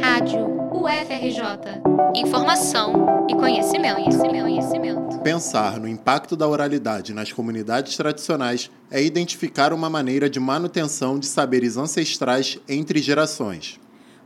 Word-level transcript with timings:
Rádio 0.00 0.46
UFRJ. 0.72 1.82
Informação 2.14 3.26
e 3.28 3.34
conhecimento, 3.34 3.96
conhecimento, 3.96 4.42
conhecimento. 4.42 5.18
Pensar 5.20 5.80
no 5.80 5.88
impacto 5.88 6.36
da 6.36 6.46
oralidade 6.46 7.12
nas 7.12 7.32
comunidades 7.32 7.96
tradicionais 7.96 8.70
é 8.90 9.02
identificar 9.02 9.72
uma 9.72 9.90
maneira 9.90 10.30
de 10.30 10.38
manutenção 10.38 11.18
de 11.18 11.26
saberes 11.26 11.76
ancestrais 11.76 12.58
entre 12.68 13.00
gerações. 13.02 13.81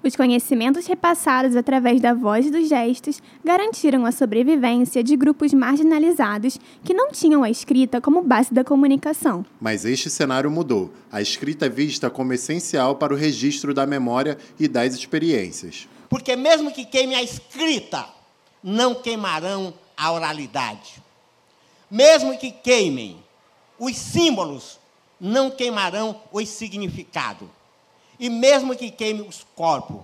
Os 0.07 0.15
conhecimentos 0.15 0.87
repassados 0.87 1.57
através 1.57 2.01
da 2.01 2.15
voz 2.15 2.47
e 2.47 2.51
dos 2.53 2.69
gestos 2.69 3.21
garantiram 3.45 4.07
a 4.07 4.13
sobrevivência 4.13 5.03
de 5.03 5.17
grupos 5.17 5.53
marginalizados 5.53 6.61
que 6.85 6.95
não 6.95 7.11
tinham 7.11 7.43
a 7.43 7.51
escrita 7.51 8.01
como 8.01 8.23
base 8.23 8.55
da 8.55 8.63
comunicação. 8.63 9.45
Mas 9.61 9.85
este 9.85 10.09
cenário 10.09 10.49
mudou. 10.49 10.93
A 11.11 11.21
escrita 11.21 11.67
é 11.67 11.69
vista 11.69 12.09
como 12.09 12.33
essencial 12.33 12.95
para 12.95 13.13
o 13.13 13.17
registro 13.17 13.75
da 13.75 13.85
memória 13.85 14.39
e 14.61 14.69
das 14.69 14.95
experiências. 14.95 15.89
Porque, 16.09 16.37
mesmo 16.37 16.71
que 16.71 16.85
queime 16.85 17.17
a 17.17 17.23
escrita, 17.25 18.07
não 18.63 18.95
queimarão 18.95 19.75
a 19.97 20.13
oralidade. 20.13 21.03
Mesmo 21.91 22.39
que 22.39 22.53
queimem 22.53 23.17
os 23.77 23.97
símbolos, 23.97 24.79
não 25.21 25.51
queimarão 25.51 26.21
o 26.31 26.41
significado. 26.47 27.51
E 28.19 28.31
mesmo 28.31 28.77
que 28.77 28.91
queime 28.91 29.23
os 29.23 29.47
corpos, 29.55 30.01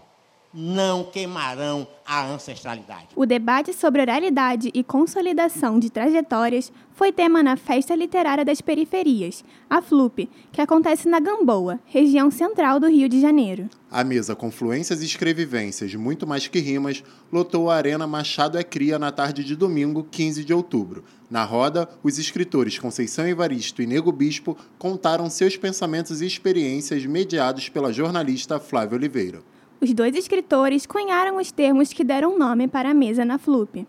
não 0.53 1.05
queimarão 1.05 1.87
a 2.07 2.27
ancestralidade. 2.27 3.09
O 3.17 3.25
debate 3.25 3.73
sobre 3.73 4.03
oralidade 4.03 4.71
e 4.75 4.85
consolidação 4.85 5.79
de 5.79 5.91
trajetórias 5.91 6.73
foi 6.95 7.11
tema 7.11 7.43
na 7.43 7.57
Festa 7.57 7.95
Literária 7.95 8.45
das 8.45 8.61
Periferias, 8.61 9.43
a 9.69 9.81
FLUP, 9.81 10.29
que 10.53 10.61
acontece 10.61 11.09
na 11.09 11.21
Gamboa, 11.21 11.81
região 11.87 12.31
central 12.31 12.79
do 12.79 12.87
Rio 12.87 13.09
de 13.09 13.21
Janeiro. 13.21 13.69
A 13.91 14.05
mesa 14.05 14.37
Confluências 14.37 15.03
e 15.03 15.07
Escrevivências, 15.07 15.95
muito 15.95 16.27
mais 16.27 16.47
que 16.47 16.59
rimas, 16.59 17.03
lotou 17.33 17.71
a 17.71 17.77
Arena 17.77 18.07
Machado 18.07 18.59
é 18.59 18.63
Cria 18.63 18.99
na 18.99 19.11
tarde 19.11 19.43
de 19.43 19.57
domingo, 19.57 20.07
15 20.11 20.45
de 20.45 20.53
outubro. 20.53 21.05
Na 21.31 21.45
roda, 21.45 21.89
os 22.03 22.19
escritores 22.19 22.79
Conceição 22.79 23.27
Evaristo 23.27 23.81
e 23.81 23.87
Nego 23.87 24.13
Bispo 24.13 24.57
contaram 24.79 25.31
seus 25.31 25.57
pensamentos 25.57 26.21
e 26.21 26.27
experiências 26.27 27.07
mediados 27.07 27.69
pela 27.69 27.93
jornalista 27.93 28.61
Flávia 28.61 28.99
Oliveira. 28.99 29.52
Os 29.83 29.93
dois 29.93 30.15
escritores 30.15 30.87
cunharam 30.87 31.39
os 31.39 31.51
termos 31.51 31.93
que 31.93 32.05
deram 32.05 32.39
nome 32.39 32.69
para 32.69 32.91
a 32.91 32.95
mesa 32.95 33.25
na 33.25 33.37
FLUP. 33.37 33.85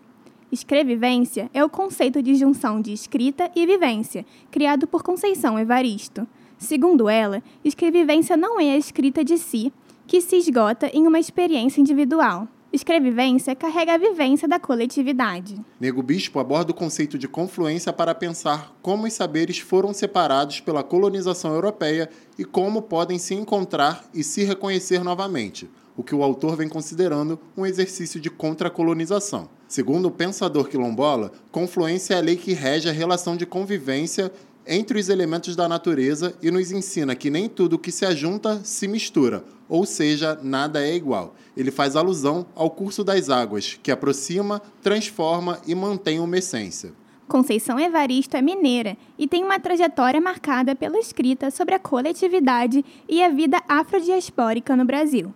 Escrevivência 0.50 1.48
é 1.54 1.64
o 1.64 1.70
conceito 1.70 2.20
de 2.20 2.34
junção 2.34 2.80
de 2.80 2.92
escrita 2.92 3.48
e 3.54 3.64
vivência, 3.64 4.26
criado 4.50 4.88
por 4.88 5.04
Conceição 5.04 5.56
Evaristo. 5.56 6.26
Segundo 6.58 7.08
ela, 7.08 7.40
escrevivência 7.64 8.36
não 8.36 8.58
é 8.58 8.72
a 8.72 8.76
escrita 8.76 9.22
de 9.22 9.38
si, 9.38 9.72
que 10.04 10.20
se 10.20 10.34
esgota 10.34 10.88
em 10.88 11.06
uma 11.06 11.20
experiência 11.20 11.80
individual. 11.80 12.48
Escrevivência 12.72 13.54
carrega 13.54 13.94
a 13.94 13.98
vivência 13.98 14.48
da 14.48 14.58
coletividade. 14.58 15.64
Nego 15.78 16.02
Bispo 16.02 16.40
aborda 16.40 16.72
o 16.72 16.74
conceito 16.74 17.16
de 17.16 17.28
confluência 17.28 17.92
para 17.92 18.16
pensar 18.16 18.76
como 18.82 19.06
os 19.06 19.12
saberes 19.12 19.60
foram 19.60 19.94
separados 19.94 20.58
pela 20.58 20.82
colonização 20.82 21.54
europeia 21.54 22.10
e 22.36 22.44
como 22.44 22.82
podem 22.82 23.16
se 23.16 23.32
encontrar 23.32 24.04
e 24.12 24.24
se 24.24 24.42
reconhecer 24.42 25.04
novamente 25.04 25.70
o 25.96 26.02
que 26.02 26.14
o 26.14 26.22
autor 26.22 26.56
vem 26.56 26.68
considerando 26.68 27.38
um 27.56 27.64
exercício 27.64 28.20
de 28.20 28.30
contracolonização. 28.30 29.48
Segundo 29.68 30.06
o 30.06 30.10
pensador 30.10 30.68
quilombola, 30.68 31.32
confluência 31.50 32.14
é 32.14 32.18
a 32.18 32.20
lei 32.20 32.36
que 32.36 32.52
rege 32.52 32.88
a 32.88 32.92
relação 32.92 33.36
de 33.36 33.46
convivência 33.46 34.30
entre 34.66 34.98
os 34.98 35.08
elementos 35.08 35.54
da 35.54 35.68
natureza 35.68 36.34
e 36.42 36.50
nos 36.50 36.72
ensina 36.72 37.14
que 37.14 37.30
nem 37.30 37.48
tudo 37.48 37.78
que 37.78 37.92
se 37.92 38.04
ajunta 38.04 38.60
se 38.64 38.88
mistura, 38.88 39.44
ou 39.68 39.84
seja, 39.84 40.38
nada 40.42 40.84
é 40.84 40.94
igual. 40.94 41.34
Ele 41.56 41.70
faz 41.70 41.96
alusão 41.96 42.46
ao 42.54 42.70
curso 42.70 43.04
das 43.04 43.28
águas, 43.28 43.78
que 43.82 43.90
aproxima, 43.90 44.60
transforma 44.82 45.60
e 45.66 45.74
mantém 45.74 46.18
uma 46.18 46.38
essência. 46.38 46.92
Conceição 47.28 47.80
Evaristo 47.80 48.36
é 48.36 48.42
mineira 48.42 48.96
e 49.18 49.26
tem 49.26 49.42
uma 49.42 49.58
trajetória 49.58 50.20
marcada 50.20 50.74
pela 50.74 50.98
escrita 50.98 51.50
sobre 51.50 51.74
a 51.74 51.78
coletividade 51.78 52.84
e 53.08 53.22
a 53.22 53.30
vida 53.30 53.62
afrodiaspórica 53.66 54.76
no 54.76 54.84
Brasil. 54.84 55.34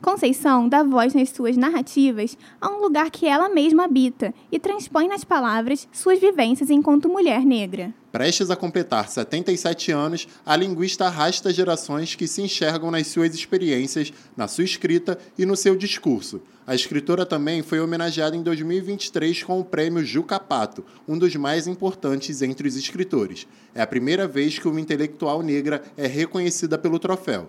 Conceição 0.00 0.68
dá 0.68 0.84
voz 0.84 1.12
nas 1.12 1.30
suas 1.30 1.56
narrativas 1.56 2.38
a 2.60 2.70
um 2.70 2.80
lugar 2.80 3.10
que 3.10 3.26
ela 3.26 3.48
mesma 3.48 3.84
habita 3.84 4.32
e 4.50 4.58
transpõe 4.58 5.08
nas 5.08 5.24
palavras 5.24 5.88
suas 5.92 6.20
vivências 6.20 6.70
enquanto 6.70 7.08
mulher 7.08 7.44
negra. 7.44 7.92
Prestes 8.12 8.48
a 8.48 8.56
completar 8.56 9.08
77 9.08 9.90
anos, 9.90 10.28
a 10.46 10.56
linguista 10.56 11.06
arrasta 11.06 11.52
gerações 11.52 12.14
que 12.14 12.28
se 12.28 12.40
enxergam 12.40 12.92
nas 12.92 13.08
suas 13.08 13.34
experiências, 13.34 14.12
na 14.36 14.46
sua 14.46 14.64
escrita 14.64 15.18
e 15.36 15.44
no 15.44 15.56
seu 15.56 15.74
discurso. 15.74 16.40
A 16.64 16.76
escritora 16.76 17.26
também 17.26 17.60
foi 17.60 17.80
homenageada 17.80 18.36
em 18.36 18.42
2023 18.42 19.42
com 19.42 19.58
o 19.58 19.64
prêmio 19.64 20.04
Juca 20.04 20.38
Pato, 20.38 20.84
um 21.08 21.18
dos 21.18 21.34
mais 21.34 21.66
importantes 21.66 22.40
entre 22.40 22.68
os 22.68 22.76
escritores. 22.76 23.48
É 23.74 23.82
a 23.82 23.86
primeira 23.86 24.28
vez 24.28 24.60
que 24.60 24.68
uma 24.68 24.80
intelectual 24.80 25.42
negra 25.42 25.82
é 25.96 26.06
reconhecida 26.06 26.78
pelo 26.78 27.00
troféu. 27.00 27.48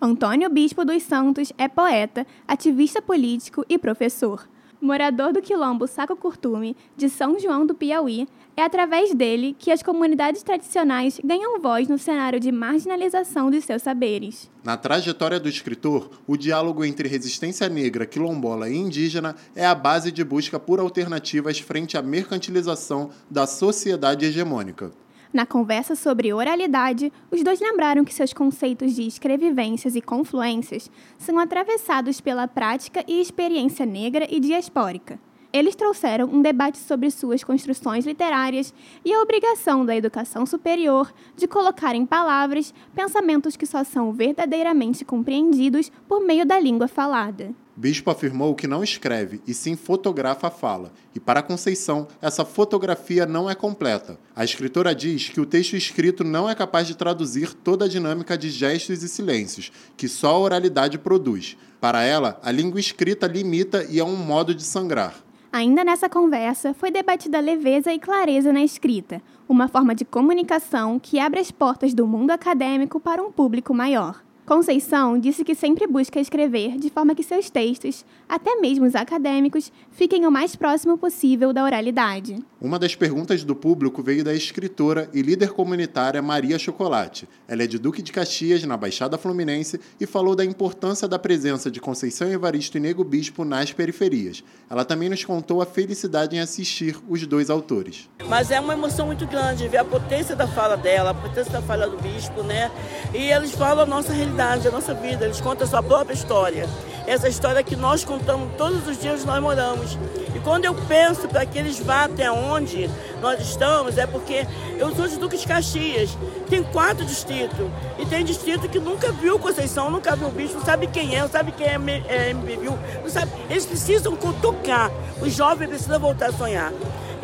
Antônio 0.00 0.50
Bispo 0.50 0.84
dos 0.84 1.02
Santos 1.02 1.52
é 1.56 1.68
poeta, 1.68 2.26
ativista 2.46 3.00
político 3.00 3.64
e 3.66 3.78
professor. 3.78 4.46
Morador 4.78 5.32
do 5.32 5.40
quilombo 5.40 5.86
Saco 5.86 6.14
Curtume, 6.14 6.76
de 6.94 7.08
São 7.08 7.40
João 7.40 7.64
do 7.64 7.74
Piauí, 7.74 8.28
é 8.54 8.62
através 8.62 9.14
dele 9.14 9.56
que 9.58 9.72
as 9.72 9.82
comunidades 9.82 10.42
tradicionais 10.42 11.18
ganham 11.24 11.58
voz 11.58 11.88
no 11.88 11.98
cenário 11.98 12.38
de 12.38 12.52
marginalização 12.52 13.50
de 13.50 13.62
seus 13.62 13.80
saberes. 13.80 14.50
Na 14.62 14.76
trajetória 14.76 15.40
do 15.40 15.48
escritor, 15.48 16.10
o 16.26 16.36
diálogo 16.36 16.84
entre 16.84 17.08
resistência 17.08 17.66
negra, 17.66 18.04
quilombola 18.04 18.68
e 18.68 18.76
indígena 18.76 19.34
é 19.54 19.64
a 19.64 19.74
base 19.74 20.12
de 20.12 20.22
busca 20.22 20.60
por 20.60 20.78
alternativas 20.78 21.58
frente 21.58 21.96
à 21.96 22.02
mercantilização 22.02 23.08
da 23.30 23.46
sociedade 23.46 24.26
hegemônica. 24.26 24.92
Na 25.36 25.44
conversa 25.44 25.94
sobre 25.94 26.32
oralidade, 26.32 27.12
os 27.30 27.42
dois 27.42 27.60
lembraram 27.60 28.06
que 28.06 28.14
seus 28.14 28.32
conceitos 28.32 28.94
de 28.94 29.06
escrevivências 29.06 29.94
e 29.94 30.00
confluências 30.00 30.90
são 31.18 31.38
atravessados 31.38 32.22
pela 32.22 32.48
prática 32.48 33.04
e 33.06 33.20
experiência 33.20 33.84
negra 33.84 34.26
e 34.30 34.40
diaspórica. 34.40 35.20
Eles 35.52 35.76
trouxeram 35.76 36.26
um 36.26 36.40
debate 36.40 36.78
sobre 36.78 37.10
suas 37.10 37.44
construções 37.44 38.06
literárias 38.06 38.72
e 39.04 39.12
a 39.12 39.20
obrigação 39.20 39.84
da 39.84 39.94
educação 39.94 40.46
superior 40.46 41.12
de 41.36 41.46
colocar 41.46 41.94
em 41.94 42.06
palavras 42.06 42.72
pensamentos 42.94 43.58
que 43.58 43.66
só 43.66 43.84
são 43.84 44.14
verdadeiramente 44.14 45.04
compreendidos 45.04 45.92
por 46.08 46.24
meio 46.24 46.46
da 46.46 46.58
língua 46.58 46.88
falada. 46.88 47.54
Bispo 47.78 48.10
afirmou 48.10 48.54
que 48.54 48.66
não 48.66 48.82
escreve, 48.82 49.42
e 49.46 49.52
sim 49.52 49.76
fotografa 49.76 50.46
a 50.46 50.50
fala. 50.50 50.90
E 51.14 51.20
para 51.20 51.42
Conceição, 51.42 52.08
essa 52.22 52.42
fotografia 52.42 53.26
não 53.26 53.50
é 53.50 53.54
completa. 53.54 54.18
A 54.34 54.42
escritora 54.42 54.94
diz 54.94 55.28
que 55.28 55.42
o 55.42 55.44
texto 55.44 55.76
escrito 55.76 56.24
não 56.24 56.48
é 56.48 56.54
capaz 56.54 56.86
de 56.86 56.96
traduzir 56.96 57.52
toda 57.52 57.84
a 57.84 57.88
dinâmica 57.88 58.38
de 58.38 58.48
gestos 58.48 59.02
e 59.02 59.08
silêncios, 59.10 59.70
que 59.94 60.08
só 60.08 60.28
a 60.28 60.38
oralidade 60.38 60.96
produz. 60.96 61.58
Para 61.78 62.02
ela, 62.02 62.40
a 62.42 62.50
língua 62.50 62.80
escrita 62.80 63.26
limita 63.26 63.86
e 63.90 64.00
é 64.00 64.04
um 64.04 64.16
modo 64.16 64.54
de 64.54 64.62
sangrar. 64.62 65.14
Ainda 65.52 65.84
nessa 65.84 66.08
conversa, 66.08 66.72
foi 66.72 66.90
debatida 66.90 67.40
leveza 67.40 67.92
e 67.92 67.98
clareza 67.98 68.54
na 68.54 68.64
escrita, 68.64 69.20
uma 69.46 69.68
forma 69.68 69.94
de 69.94 70.04
comunicação 70.06 70.98
que 70.98 71.18
abre 71.18 71.40
as 71.40 71.50
portas 71.50 71.92
do 71.92 72.06
mundo 72.06 72.30
acadêmico 72.30 72.98
para 72.98 73.22
um 73.22 73.30
público 73.30 73.74
maior. 73.74 74.25
Conceição 74.46 75.18
disse 75.18 75.42
que 75.42 75.56
sempre 75.56 75.88
busca 75.88 76.20
escrever 76.20 76.78
de 76.78 76.88
forma 76.88 77.16
que 77.16 77.22
seus 77.24 77.50
textos, 77.50 78.04
até 78.28 78.54
mesmo 78.54 78.86
os 78.86 78.94
acadêmicos, 78.94 79.72
fiquem 79.90 80.24
o 80.24 80.30
mais 80.30 80.54
próximo 80.54 80.96
possível 80.96 81.52
da 81.52 81.64
oralidade. 81.64 82.38
Uma 82.60 82.78
das 82.78 82.94
perguntas 82.94 83.42
do 83.42 83.56
público 83.56 84.04
veio 84.04 84.22
da 84.22 84.32
escritora 84.32 85.10
e 85.12 85.20
líder 85.20 85.50
comunitária 85.50 86.22
Maria 86.22 86.60
Chocolate. 86.60 87.28
Ela 87.48 87.64
é 87.64 87.66
de 87.66 87.76
Duque 87.76 88.00
de 88.00 88.12
Caxias, 88.12 88.62
na 88.62 88.76
Baixada 88.76 89.18
Fluminense, 89.18 89.80
e 89.98 90.06
falou 90.06 90.36
da 90.36 90.44
importância 90.44 91.08
da 91.08 91.18
presença 91.18 91.68
de 91.68 91.80
Conceição 91.80 92.30
Evaristo 92.30 92.76
e 92.76 92.80
Nego 92.80 93.02
Bispo 93.02 93.44
nas 93.44 93.72
periferias. 93.72 94.44
Ela 94.70 94.84
também 94.84 95.08
nos 95.08 95.24
contou 95.24 95.60
a 95.60 95.66
felicidade 95.66 96.36
em 96.36 96.38
assistir 96.38 96.96
os 97.08 97.26
dois 97.26 97.50
autores. 97.50 98.08
Mas 98.28 98.52
é 98.52 98.60
uma 98.60 98.74
emoção 98.74 99.06
muito 99.06 99.26
grande 99.26 99.66
ver 99.66 99.78
a 99.78 99.84
potência 99.84 100.36
da 100.36 100.46
fala 100.46 100.76
dela, 100.76 101.10
a 101.10 101.14
potência 101.14 101.50
da 101.50 101.60
fala 101.60 101.88
do 101.88 101.96
Bispo, 101.96 102.44
né? 102.44 102.70
E 103.12 103.24
eles 103.24 103.50
falam 103.50 103.82
a 103.82 103.86
nossa 103.86 104.12
realidade 104.12 104.35
realidade, 104.36 104.68
a 104.68 104.70
nossa 104.70 104.94
vida. 104.94 105.24
Eles 105.24 105.40
contam 105.40 105.66
a 105.66 105.70
sua 105.70 105.82
própria 105.82 106.14
história. 106.14 106.68
Essa 107.06 107.28
história 107.28 107.62
que 107.62 107.74
nós 107.74 108.04
contamos 108.04 108.50
todos 108.56 108.86
os 108.86 109.00
dias 109.00 109.24
nós 109.24 109.40
moramos. 109.40 109.98
E 110.34 110.38
quando 110.40 110.66
eu 110.66 110.74
penso 110.74 111.26
para 111.28 111.46
que 111.46 111.58
eles 111.58 111.78
vá 111.78 112.04
até 112.04 112.30
onde 112.30 112.90
nós 113.22 113.40
estamos, 113.40 113.96
é 113.96 114.06
porque 114.06 114.46
eu 114.78 114.94
sou 114.94 115.08
de 115.08 115.16
Duque 115.16 115.38
de 115.38 115.46
Caxias. 115.46 116.16
Tem 116.50 116.62
quatro 116.62 117.04
distritos. 117.04 117.66
E 117.98 118.04
tem 118.04 118.24
distrito 118.24 118.68
que 118.68 118.78
nunca 118.78 119.10
viu 119.12 119.38
Conceição, 119.38 119.90
nunca 119.90 120.14
viu 120.14 120.28
o 120.28 120.30
bicho, 120.30 120.54
não 120.54 120.64
sabe 120.64 120.86
quem 120.88 121.14
é, 121.16 121.20
não 121.20 121.28
sabe 121.28 121.52
quem 121.52 121.66
é, 121.66 121.78
é 122.08 122.30
MBVU, 122.30 122.78
não 123.02 123.08
sabe. 123.08 123.32
Eles 123.48 123.64
precisam 123.64 124.14
tocar. 124.16 124.90
O 125.20 125.30
jovem 125.30 125.68
precisa 125.68 125.98
voltar 125.98 126.28
a 126.28 126.32
sonhar. 126.32 126.72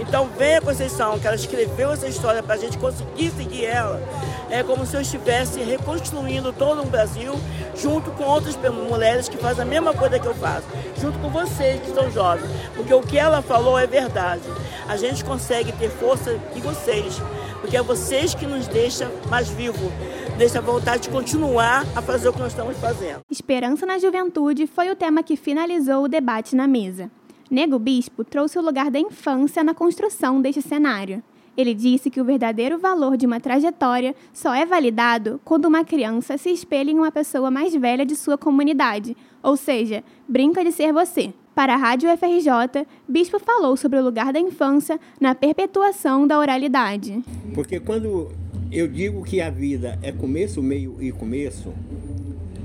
Então, 0.03 0.29
venha 0.37 0.61
Conceição, 0.61 1.17
que 1.17 1.27
ela 1.29 1.37
escreveu 1.37 1.93
essa 1.93 2.09
história 2.09 2.43
para 2.43 2.57
a 2.57 2.59
gente 2.59 2.77
conseguir 2.77 3.31
seguir 3.31 3.67
ela. 3.67 4.03
É 4.51 4.61
como 4.65 4.85
se 4.85 4.97
eu 4.97 5.01
estivesse 5.01 5.61
reconstruindo 5.61 6.53
todo 6.53 6.83
um 6.83 6.87
Brasil, 6.87 7.35
junto 7.77 8.11
com 8.11 8.25
outras 8.25 8.57
mulheres 8.57 9.29
que 9.29 9.37
fazem 9.37 9.63
a 9.63 9.65
mesma 9.65 9.95
coisa 9.95 10.19
que 10.19 10.27
eu 10.27 10.35
faço, 10.35 10.67
junto 11.01 11.19
com 11.21 11.31
vocês 11.31 11.81
que 11.81 11.95
são 11.95 12.11
jovens. 12.11 12.51
Porque 12.75 12.93
o 12.93 13.01
que 13.01 13.17
ela 13.17 13.41
falou 13.43 13.79
é 13.79 13.87
verdade. 13.87 14.43
A 14.89 14.97
gente 14.97 15.25
consegue 15.25 15.71
ter 15.71 15.89
força 15.89 16.37
em 16.57 16.61
vocês, 16.61 17.23
porque 17.61 17.77
é 17.77 17.83
vocês 17.83 18.35
que 18.35 18.45
nos 18.45 18.67
deixam 18.67 19.09
mais 19.31 19.49
vivos, 19.51 19.93
deixa 20.37 20.59
a 20.59 20.63
vontade 20.63 21.05
de 21.05 21.11
continuar 21.11 21.87
a 21.95 22.03
fazer 22.03 22.29
o 22.29 22.33
que 22.33 22.41
nós 22.41 22.51
estamos 22.51 22.77
fazendo. 22.77 23.21
Esperança 23.31 23.87
na 23.87 24.01
juventude 24.01 24.67
foi 24.67 24.91
o 24.91 24.97
tema 24.97 25.23
que 25.23 25.37
finalizou 25.37 26.03
o 26.03 26.09
debate 26.09 26.57
na 26.57 26.67
mesa. 26.67 27.09
Nego 27.53 27.79
Bispo 27.79 28.25
trouxe 28.25 28.59
o 28.59 28.63
lugar 28.63 28.91
da 28.91 28.99
infância 28.99 29.63
na 29.63 29.75
construção 29.75 30.41
deste 30.41 30.63
cenário. 30.63 31.23
Ele 31.55 31.75
disse 31.75 32.09
que 32.09 32.19
o 32.19 32.25
verdadeiro 32.25 32.79
valor 32.79 33.15
de 33.15 33.27
uma 33.27 33.41
trajetória 33.41 34.15
só 34.33 34.55
é 34.55 34.65
validado 34.65 35.39
quando 35.45 35.67
uma 35.67 35.85
criança 35.85 36.39
se 36.39 36.49
espelha 36.49 36.91
em 36.91 36.97
uma 36.97 37.13
pessoa 37.13 37.51
mais 37.51 37.75
velha 37.75 38.07
de 38.07 38.17
sua 38.17 38.39
comunidade, 38.39 39.15
ou 39.43 39.55
seja, 39.55 40.03
brinca 40.27 40.65
de 40.65 40.73
ser 40.73 40.95
você. 40.95 41.35
Para 41.55 41.75
a 41.75 41.77
Rádio 41.77 42.09
FRJ, 42.17 42.87
Bispo 43.07 43.39
falou 43.39 43.77
sobre 43.77 43.99
o 43.99 44.03
lugar 44.03 44.33
da 44.33 44.41
infância 44.41 44.99
na 45.21 45.35
perpetuação 45.35 46.27
da 46.27 46.39
oralidade. 46.39 47.23
Porque 47.53 47.79
quando 47.79 48.31
eu 48.73 48.89
digo 48.89 49.23
que 49.23 49.43
a 49.43 49.51
vida 49.51 49.99
é 50.03 50.11
começo, 50.11 50.63
meio 50.63 50.97
e 51.03 51.13
começo, 51.13 51.71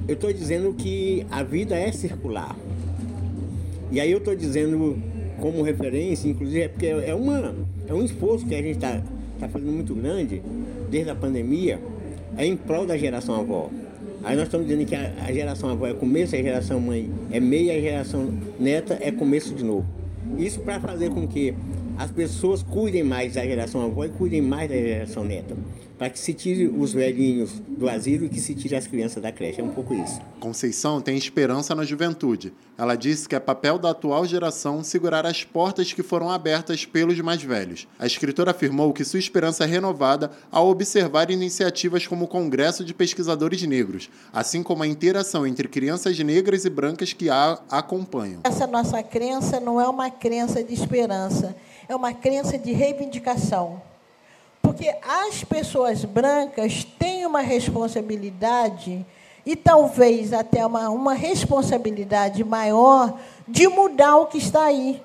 eu 0.07 0.13
estou 0.13 0.31
dizendo 0.31 0.73
que 0.73 1.27
a 1.29 1.43
vida 1.43 1.75
é 1.75 1.91
circular. 1.91 2.55
E 3.91 3.99
aí 3.99 4.11
eu 4.11 4.17
estou 4.17 4.35
dizendo 4.35 4.97
como 5.39 5.61
referência, 5.61 6.27
inclusive, 6.27 6.61
é 6.61 6.67
porque 6.67 6.87
é, 6.87 7.13
uma, 7.13 7.55
é 7.87 7.93
um 7.93 8.03
esforço 8.03 8.45
que 8.45 8.55
a 8.55 8.61
gente 8.61 8.75
está 8.75 9.01
tá 9.39 9.47
fazendo 9.47 9.71
muito 9.71 9.93
grande 9.95 10.41
desde 10.89 11.09
a 11.09 11.15
pandemia, 11.15 11.79
é 12.37 12.45
em 12.45 12.55
prol 12.55 12.85
da 12.85 12.97
geração 12.97 13.35
avó. 13.35 13.69
Aí 14.23 14.35
nós 14.35 14.45
estamos 14.45 14.67
dizendo 14.67 14.85
que 14.85 14.95
a, 14.95 15.13
a 15.25 15.31
geração 15.31 15.69
avó 15.69 15.87
é 15.87 15.93
começo, 15.93 16.35
a 16.35 16.39
geração 16.39 16.79
mãe 16.79 17.09
é 17.31 17.39
meia, 17.39 17.77
a 17.77 17.79
geração 17.79 18.33
neta 18.59 18.97
é 18.99 19.11
começo 19.11 19.53
de 19.53 19.63
novo. 19.63 19.85
Isso 20.37 20.59
para 20.59 20.79
fazer 20.79 21.09
com 21.09 21.27
que 21.27 21.53
as 21.97 22.11
pessoas 22.11 22.61
cuidem 22.61 23.03
mais 23.03 23.33
da 23.33 23.43
geração 23.43 23.81
avó 23.81 24.05
e 24.05 24.09
cuidem 24.09 24.41
mais 24.41 24.69
da 24.69 24.75
geração 24.75 25.23
neta 25.23 25.55
para 25.97 26.09
que 26.09 26.19
se 26.19 26.33
tire 26.33 26.67
os 26.67 26.93
velhinhos 26.93 27.59
do 27.67 27.89
asilo 27.89 28.25
e 28.25 28.29
que 28.29 28.39
se 28.39 28.53
tire 28.53 28.75
as 28.75 28.85
crianças 28.85 29.21
da 29.21 29.31
creche. 29.31 29.59
É 29.59 29.63
um 29.63 29.69
pouco 29.69 29.93
isso. 29.95 30.21
Conceição 30.39 31.01
tem 31.01 31.17
esperança 31.17 31.73
na 31.73 31.83
juventude. 31.83 32.53
Ela 32.77 32.95
disse 32.95 33.27
que 33.27 33.35
é 33.35 33.39
papel 33.39 33.79
da 33.79 33.89
atual 33.89 34.23
geração 34.25 34.83
segurar 34.83 35.25
as 35.25 35.43
portas 35.43 35.91
que 35.91 36.03
foram 36.03 36.29
abertas 36.29 36.85
pelos 36.85 37.19
mais 37.21 37.41
velhos. 37.41 37.87
A 37.97 38.05
escritora 38.05 38.51
afirmou 38.51 38.93
que 38.93 39.03
sua 39.03 39.17
esperança 39.17 39.63
é 39.63 39.67
renovada 39.67 40.29
ao 40.51 40.69
observar 40.69 41.31
iniciativas 41.31 42.05
como 42.05 42.25
o 42.25 42.27
Congresso 42.27 42.85
de 42.85 42.93
Pesquisadores 42.93 43.63
Negros, 43.63 44.07
assim 44.31 44.61
como 44.61 44.83
a 44.83 44.87
interação 44.87 45.47
entre 45.47 45.67
crianças 45.67 46.19
negras 46.19 46.65
e 46.65 46.69
brancas 46.69 47.13
que 47.13 47.31
a 47.31 47.59
acompanham. 47.71 48.41
Essa 48.43 48.67
nossa 48.67 49.01
crença 49.01 49.59
não 49.59 49.81
é 49.81 49.87
uma 49.87 50.11
crença 50.11 50.63
de 50.63 50.75
esperança, 50.75 51.55
é 51.87 51.95
uma 51.95 52.13
crença 52.13 52.57
de 52.57 52.71
reivindicação. 52.71 53.81
Porque 54.61 54.93
as 55.01 55.43
pessoas 55.43 56.03
brancas 56.03 56.83
têm 56.83 57.25
uma 57.25 57.41
responsabilidade, 57.41 59.05
e 59.45 59.55
talvez 59.55 60.33
até 60.33 60.65
uma, 60.65 60.89
uma 60.89 61.13
responsabilidade 61.13 62.43
maior, 62.43 63.17
de 63.47 63.67
mudar 63.67 64.17
o 64.17 64.27
que 64.27 64.37
está 64.37 64.65
aí. 64.65 65.01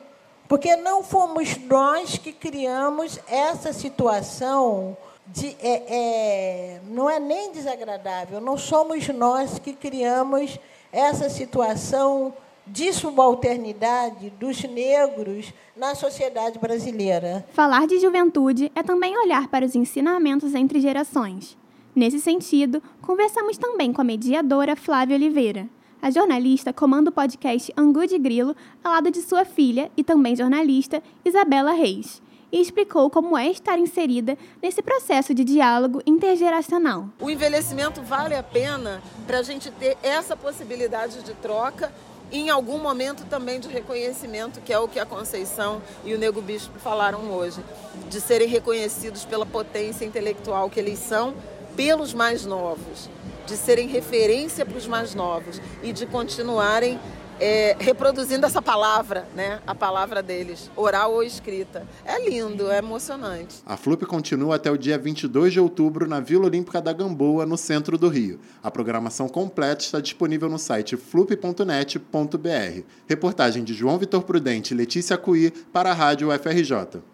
Porque 0.49 0.75
não 0.77 1.03
fomos 1.03 1.57
nós 1.57 2.19
que 2.19 2.33
criamos 2.33 3.19
essa 3.29 3.73
situação 3.73 4.97
de, 5.27 5.57
é, 5.63 5.83
é, 5.89 6.81
não 6.89 7.09
é 7.09 7.19
nem 7.19 7.53
desagradável, 7.53 8.41
não 8.41 8.59
somos 8.59 9.07
nós 9.09 9.59
que 9.59 9.73
criamos 9.73 10.59
essa 10.93 11.31
situação 11.31 12.35
de 12.67 12.93
subalternidade 12.93 14.31
dos 14.39 14.63
negros 14.65 15.53
na 15.77 15.95
sociedade 15.95 16.59
brasileira. 16.59 17.47
Falar 17.53 17.87
de 17.87 17.99
juventude 17.99 18.71
é 18.75 18.83
também 18.83 19.17
olhar 19.19 19.49
para 19.49 19.65
os 19.65 19.75
ensinamentos 19.75 20.55
entre 20.55 20.81
gerações. 20.81 21.57
Nesse 21.95 22.21
sentido, 22.21 22.83
conversamos 23.01 23.59
também 23.59 23.93
com 23.93 24.01
a 24.01 24.05
mediadora 24.05 24.77
Flávia 24.77 25.17
Oliveira. 25.17 25.69
A 26.01 26.11
jornalista 26.11 26.73
comanda 26.73 27.11
o 27.11 27.13
podcast 27.13 27.73
Angu 27.77 28.07
de 28.07 28.19
Grilo 28.19 28.57
ao 28.83 28.93
lado 28.93 29.11
de 29.11 29.21
sua 29.23 29.45
filha 29.45 29.91
e 29.97 30.03
também 30.03 30.35
jornalista 30.35 31.03
Isabela 31.25 31.73
Reis 31.73 32.23
e 32.53 32.61
explicou 32.61 33.09
como 33.09 33.37
é 33.37 33.49
estar 33.51 33.79
inserida 33.79 34.37
nesse 34.61 34.83
processo 34.83 35.35
de 35.35 35.43
diálogo 35.43 36.03
intergeracional. 36.07 37.09
O 37.19 37.31
envelhecimento 37.31 38.03
vale 38.03 38.35
a 38.35 38.43
pena 38.43 39.03
para 39.27 39.39
a 39.39 39.43
gente 39.43 39.71
ter 39.71 39.97
essa 40.03 40.37
possibilidade 40.37 41.23
de 41.23 41.33
troca 41.35 41.91
e 42.33 42.39
em 42.39 42.51
algum 42.51 42.79
momento 42.79 43.25
também 43.27 43.61
de 43.61 43.69
reconhecimento, 43.69 44.61
que 44.63 44.73
é 44.73 44.79
o 44.79 44.89
que 44.89 44.99
a 44.99 45.05
Conceição 45.05 45.83
e 46.03 46.15
o 46.15 46.19
Nego 46.19 46.41
Bispo 46.41 46.79
falaram 46.79 47.31
hoje, 47.31 47.61
de 48.09 48.21
serem 48.21 48.49
reconhecidos 48.49 49.27
pela 49.27 49.45
potência 49.45 50.07
intelectual 50.07 50.71
que 50.71 50.81
eles 50.81 50.99
são 50.99 51.35
pelos 51.77 52.15
mais 52.15 52.47
novos, 52.47 53.11
de 53.47 53.57
serem 53.57 53.87
referência 53.87 54.65
para 54.65 54.79
os 54.79 54.87
mais 54.87 55.15
novos 55.15 55.61
e 55.83 55.93
de 55.93 56.07
continuarem 56.07 56.99
é, 57.43 57.77
reproduzindo 57.77 58.47
essa 58.47 58.63
palavra, 58.63 59.27
né? 59.35 59.61
A 59.67 59.75
palavra 59.75 60.23
deles, 60.23 60.71
oral 60.77 61.13
ou 61.13 61.25
escrita. 61.25 61.85
É 62.05 62.25
lindo, 62.25 62.71
é 62.71 62.79
emocionante. 62.79 63.57
A 63.67 63.77
FLUP 63.77 64.07
continua 64.07 64.55
até 64.55 64.71
o 64.71 64.79
dia 64.79 64.97
22 64.97 65.53
de 65.53 65.59
outubro 65.59 66.07
na 66.07 66.21
Vila 66.21 66.47
Olímpica 66.47 66.81
da 66.81 66.93
Gamboa, 66.93 67.45
no 67.45 67.57
centro 67.57 67.99
do 67.99 68.09
Rio. 68.09 68.39
A 68.63 68.71
programação 68.71 69.29
completa 69.29 69.83
está 69.83 70.01
disponível 70.01 70.49
no 70.49 70.59
site 70.59 70.97
flup.net.br. 70.97 72.83
Reportagem 73.09 73.65
de 73.65 73.75
João 73.75 73.99
Vitor 73.99 74.23
Prudente 74.23 74.73
e 74.73 74.77
Letícia 74.77 75.19
Cui 75.19 75.51
para 75.73 75.91
a 75.91 75.95
Rádio 75.95 76.33
UFRJ. 76.33 77.12